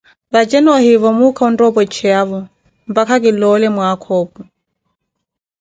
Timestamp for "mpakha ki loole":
2.91-3.67